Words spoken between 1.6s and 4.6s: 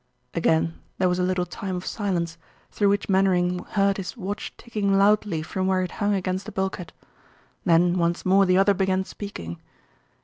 of silence, through which Mainwaring heard his watch